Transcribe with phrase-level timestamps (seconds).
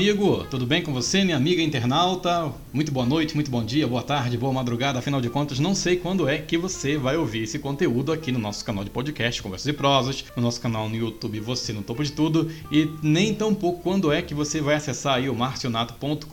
[0.00, 2.50] amigo, tudo bem com você, minha amiga internauta?
[2.72, 4.98] Muito boa noite, muito bom dia, boa tarde, boa madrugada.
[4.98, 8.38] Afinal de contas, não sei quando é que você vai ouvir esse conteúdo aqui no
[8.38, 12.02] nosso canal de podcast, Conversas e Prosas, no nosso canal no YouTube Você no Topo
[12.02, 16.24] de Tudo, e nem tão pouco quando é que você vai acessar aí o marcionato.com.br,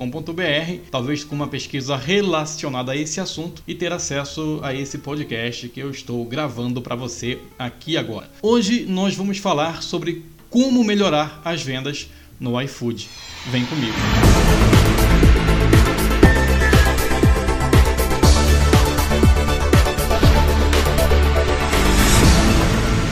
[0.89, 5.81] talvez com uma pesquisa relacionada a esse assunto e ter acesso a esse podcast que
[5.81, 8.31] eu estou gravando para você aqui agora.
[8.41, 12.07] Hoje nós vamos falar sobre como melhorar as vendas
[12.39, 13.09] no iFood.
[13.51, 13.96] Vem comigo.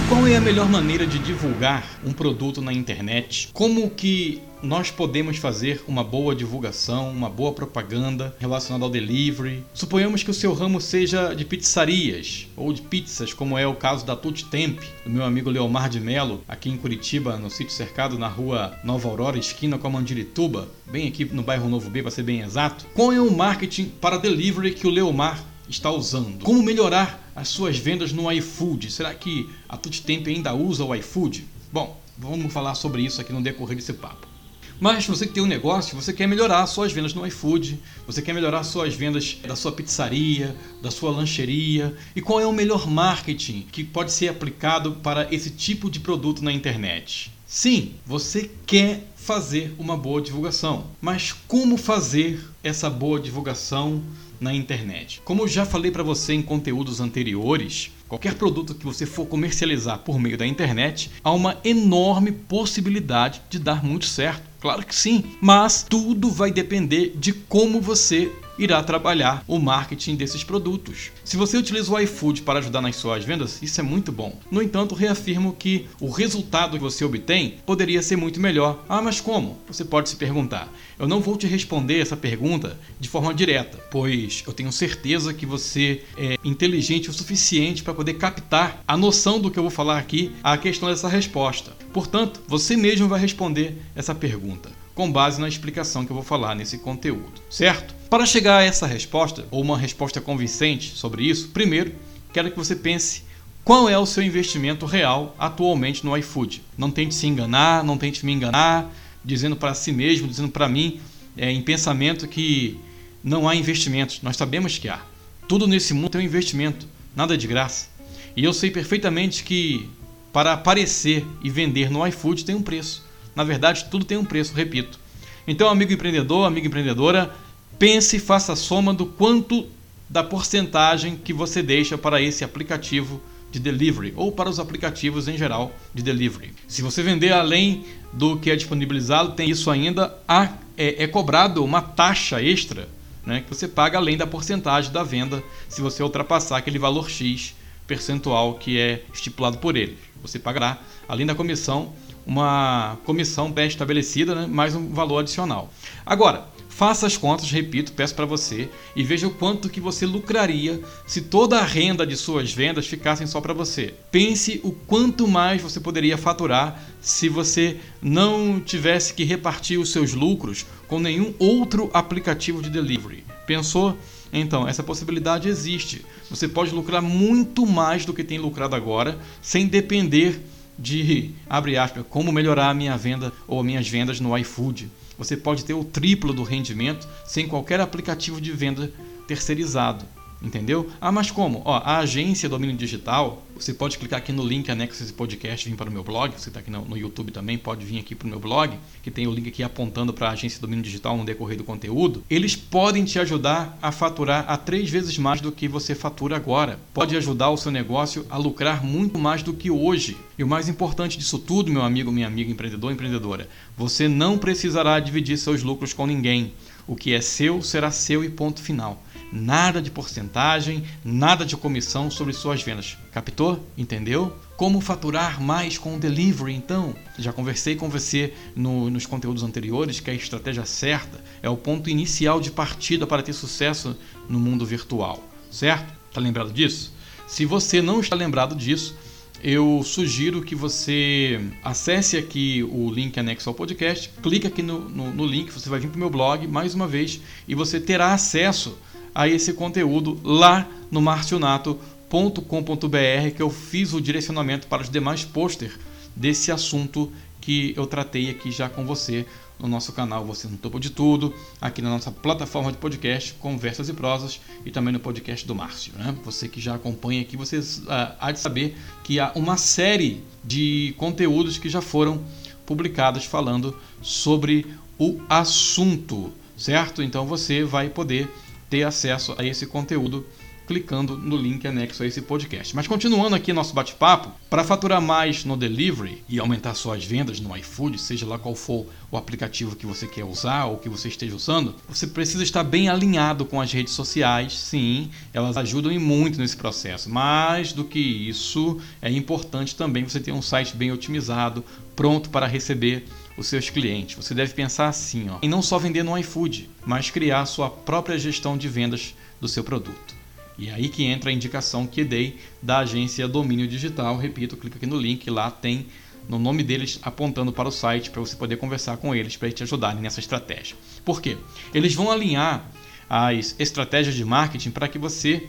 [0.09, 3.49] Qual é a melhor maneira de divulgar um produto na internet?
[3.53, 9.63] Como que nós podemos fazer uma boa divulgação, uma boa propaganda relacionada ao delivery?
[9.73, 14.05] Suponhamos que o seu ramo seja de pizzarias ou de pizzas, como é o caso
[14.05, 18.17] da Tutti Temp, do meu amigo Leomar de Melo, aqui em Curitiba, no sítio cercado
[18.17, 22.12] na rua Nova Aurora, esquina com a Mandirituba, bem aqui no bairro Novo B, para
[22.12, 22.87] ser bem exato.
[22.95, 26.43] Qual é o marketing para delivery que o Leomar está usando?
[26.43, 28.91] Como melhorar as suas vendas no iFood?
[28.91, 31.45] Será que a Temp ainda usa o iFood?
[31.71, 34.34] Bom, vamos falar sobre isso aqui no decorrer desse papo.
[34.79, 38.34] Mas você que tem um negócio, você quer melhorar suas vendas no iFood, você quer
[38.34, 41.95] melhorar suas vendas da sua pizzaria, da sua lancheria.
[42.15, 46.43] E qual é o melhor marketing que pode ser aplicado para esse tipo de produto
[46.43, 47.31] na internet?
[47.48, 54.03] Sim, você quer fazer uma boa divulgação, mas como fazer essa boa divulgação
[54.40, 55.21] na internet.
[55.23, 59.99] Como eu já falei para você em conteúdos anteriores, qualquer produto que você for comercializar
[59.99, 64.44] por meio da internet, há uma enorme possibilidade de dar muito certo.
[64.66, 70.44] Claro que sim, mas tudo vai depender de como você irá trabalhar o marketing desses
[70.44, 71.11] produtos.
[71.23, 74.39] Se você utiliza o iFood para ajudar nas suas vendas, isso é muito bom.
[74.50, 78.84] No entanto, reafirmo que o resultado que você obtém poderia ser muito melhor.
[78.88, 79.57] Ah, mas como?
[79.67, 80.72] Você pode se perguntar.
[80.97, 85.46] Eu não vou te responder essa pergunta de forma direta, pois eu tenho certeza que
[85.46, 89.97] você é inteligente o suficiente para poder captar a noção do que eu vou falar
[89.97, 91.74] aqui, a questão dessa resposta.
[91.91, 96.56] Portanto, você mesmo vai responder essa pergunta com base na explicação que eu vou falar
[96.56, 97.94] nesse conteúdo, certo?
[98.09, 101.94] Para chegar a essa resposta, ou uma resposta convincente sobre isso, primeiro
[102.31, 103.23] quero que você pense
[103.63, 106.61] qual é o seu investimento real atualmente no iFood.
[106.78, 108.89] Não tente se enganar, não tente me enganar,
[109.23, 111.00] dizendo para si mesmo, dizendo para mim,
[111.35, 112.79] é, em pensamento que
[113.23, 114.22] não há investimentos.
[114.22, 115.01] Nós sabemos que há.
[115.47, 117.88] Tudo nesse mundo tem um investimento, nada de graça.
[118.35, 119.89] E eu sei perfeitamente que
[120.31, 123.03] para aparecer e vender no iFood tem um preço.
[123.35, 125.00] Na verdade, tudo tem um preço, repito.
[125.47, 127.34] Então, amigo empreendedor, amiga empreendedora,
[127.78, 129.68] pense e faça a soma do quanto
[130.09, 135.38] da porcentagem que você deixa para esse aplicativo de delivery ou para os aplicativos em
[135.38, 136.53] geral de delivery.
[136.68, 141.63] Se você vender além do que é disponibilizado, tem isso ainda, a, é, é cobrado
[141.63, 142.88] uma taxa extra
[143.25, 147.56] né, que você paga além da porcentagem da venda se você ultrapassar aquele valor X
[147.88, 149.97] percentual que é estipulado por ele.
[150.25, 151.94] Você pagará, além da comissão,
[152.25, 155.72] uma comissão bem estabelecida, né, mais um valor adicional.
[156.06, 160.81] Agora, faça as contas, repito, peço para você, e veja o quanto que você lucraria
[161.06, 163.94] se toda a renda de suas vendas ficassem só para você.
[164.12, 170.13] Pense o quanto mais você poderia faturar se você não tivesse que repartir os seus
[170.13, 173.24] lucros com nenhum outro aplicativo de delivery.
[173.46, 173.97] Pensou?
[174.38, 176.06] Então, essa possibilidade existe.
[176.29, 180.41] Você pode lucrar muito mais do que tem lucrado agora, sem depender
[180.78, 184.91] de, abre aspas, como melhorar a minha venda ou minhas vendas no iFood.
[185.18, 188.91] Você pode ter o triplo do rendimento sem qualquer aplicativo de venda
[189.25, 190.06] terceirizado.
[190.45, 190.91] Entendeu?
[191.01, 191.63] Ah, mas como?
[191.66, 195.72] Ó, a agência Domínio Digital, você pode clicar aqui no link anexo esse podcast e
[195.72, 196.33] vir para o meu blog.
[196.38, 199.09] Você está aqui no, no, YouTube também, pode vir aqui para o meu blog, que
[199.09, 202.23] tem o link aqui apontando para a agência Domínio Digital no decorrer do conteúdo.
[202.29, 206.79] Eles podem te ajudar a faturar a três vezes mais do que você fatura agora.
[206.94, 210.15] Pode ajudar o seu negócio a lucrar muito mais do que hoje.
[210.38, 215.00] E o mais importante disso tudo, meu amigo, minha amiga empreendedor, empreendedora, você não precisará
[215.00, 216.53] dividir seus lucros com ninguém.
[216.86, 219.01] O que é seu será seu e ponto final
[219.36, 222.98] nada de porcentagem, nada de comissão sobre suas vendas.
[223.12, 223.68] Captou?
[223.78, 224.34] Entendeu?
[224.56, 226.96] Como faturar mais com o delivery, então?
[227.20, 231.90] Já conversei com você no, nos conteúdos anteriores que a estratégia certa é o ponto
[231.90, 233.98] inicial de partida para ter sucesso
[234.30, 235.22] no mundo virtual,
[235.52, 235.94] certo?
[236.08, 236.94] Está lembrado disso?
[237.28, 238.96] Se você não está lembrado disso,
[239.44, 245.14] eu sugiro que você acesse aqui o link anexo ao podcast, clique aqui no, no,
[245.14, 248.14] no link, você vai vir para o meu blog mais uma vez e você terá
[248.14, 248.78] acesso
[249.15, 255.79] a esse conteúdo lá no marcionato.com.br que eu fiz o direcionamento para os demais pôster
[256.13, 257.09] desse assunto
[257.39, 259.25] que eu tratei aqui já com você
[259.57, 263.88] no nosso canal Você no Topo de Tudo, aqui na nossa plataforma de podcast Conversas
[263.88, 265.94] e Prosas e também no podcast do Márcio.
[265.95, 266.13] Né?
[266.25, 270.94] Você que já acompanha aqui, você uh, há de saber que há uma série de
[270.97, 272.21] conteúdos que já foram
[272.65, 274.65] publicados falando sobre
[275.00, 277.01] o assunto, certo?
[277.01, 278.29] Então você vai poder
[278.69, 280.25] ter acesso a esse conteúdo
[280.65, 282.75] clicando no link anexo a esse podcast.
[282.75, 287.56] Mas continuando aqui nosso bate-papo, para faturar mais no delivery e aumentar suas vendas no
[287.56, 291.35] iFood, seja lá qual for o aplicativo que você quer usar ou que você esteja
[291.35, 294.57] usando, você precisa estar bem alinhado com as redes sociais.
[294.57, 297.09] Sim, elas ajudam e muito nesse processo.
[297.09, 301.63] Mais do que isso, é importante também você ter um site bem otimizado,
[301.95, 303.06] pronto para receber
[303.38, 304.16] os seus clientes.
[304.16, 308.18] Você deve pensar assim, ó, em não só vender no iFood, mas criar sua própria
[308.18, 310.16] gestão de vendas do seu produto.
[310.58, 314.18] E é aí que entra a indicação que dei da agência Domínio Digital.
[314.18, 315.88] Repito, clica aqui no link, lá tem
[316.30, 319.64] no nome deles apontando para o site para você poder conversar com eles para te
[319.64, 320.76] ajudarem nessa estratégia.
[321.04, 321.38] Por quê?
[321.74, 322.72] Eles vão alinhar
[323.10, 325.48] as estratégias de marketing para que você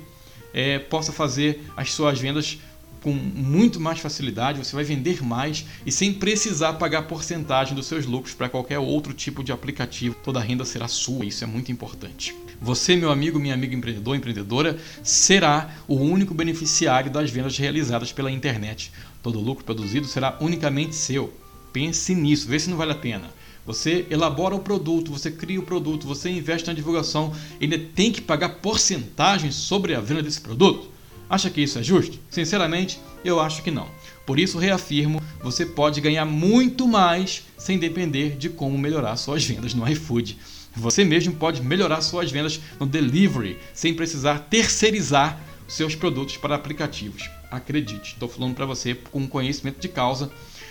[0.53, 2.59] é, possa fazer as suas vendas
[3.07, 8.05] com muito mais facilidade, você vai vender mais e sem precisar pagar porcentagem dos seus
[8.05, 10.17] lucros para qualquer outro tipo de aplicativo.
[10.25, 12.35] Toda a renda será sua, isso é muito importante.
[12.61, 18.29] Você, meu amigo, minha amiga empreendedor, empreendedora, será o único beneficiário das vendas realizadas pela
[18.29, 18.91] internet.
[19.23, 21.33] Todo lucro produzido será unicamente seu.
[21.73, 23.31] Pense nisso, vê se não vale a pena.
[23.65, 28.21] Você elabora o produto, você cria o produto, você investe na divulgação ainda tem que
[28.21, 30.96] pagar porcentagem sobre a venda desse produto?
[31.29, 32.19] Acha que isso é justo?
[32.31, 33.89] Sinceramente, eu acho que não.
[34.25, 39.75] Por isso, reafirmo: você pode ganhar muito mais sem depender de como melhorar suas vendas
[39.75, 40.39] no iFood.
[40.77, 47.31] Você mesmo pode melhorar suas vendas no delivery sem precisar terceirizar seus produtos para aplicativos.
[47.51, 50.31] Acredite, estou falando para você com conhecimento de causa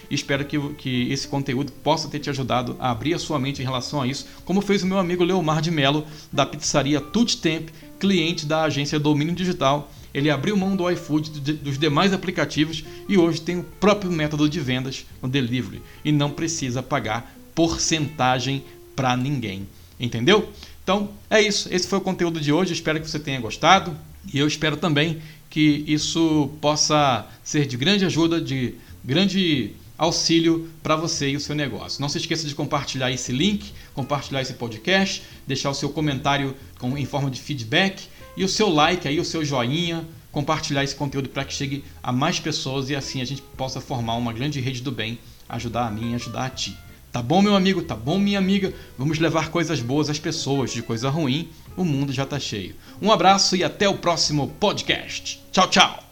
[0.09, 3.65] espero que, que esse conteúdo possa ter te ajudado a abrir a sua mente em
[3.65, 7.69] relação a isso, como fez o meu amigo Leomar de Mello, da pizzaria Tutti Temp,
[7.99, 9.91] cliente da agência Domínio Digital.
[10.15, 14.61] Ele abriu mão do iFood dos demais aplicativos e hoje tem o próprio método de
[14.61, 18.63] vendas no delivery e não precisa pagar porcentagem
[18.95, 19.67] para ninguém.
[19.99, 20.49] Entendeu?
[20.81, 21.67] Então é isso.
[21.69, 22.71] Esse foi o conteúdo de hoje.
[22.71, 23.93] Espero que você tenha gostado.
[24.33, 30.95] E eu espero também que isso possa ser de grande ajuda, de grande auxílio para
[30.95, 31.99] você e o seu negócio.
[32.01, 36.97] Não se esqueça de compartilhar esse link, compartilhar esse podcast, deixar o seu comentário com,
[36.97, 41.29] em forma de feedback e o seu like aí, o seu joinha, compartilhar esse conteúdo
[41.29, 44.81] para que chegue a mais pessoas e assim a gente possa formar uma grande rede
[44.81, 45.17] do bem,
[45.47, 46.77] ajudar a mim e ajudar a ti.
[47.15, 47.81] Tá bom, meu amigo?
[47.81, 48.73] Tá bom, minha amiga?
[48.97, 50.73] Vamos levar coisas boas às pessoas.
[50.73, 51.47] De coisa ruim,
[51.77, 52.75] o mundo já tá cheio.
[53.01, 55.41] Um abraço e até o próximo podcast.
[55.49, 56.04] Tchau, tchau!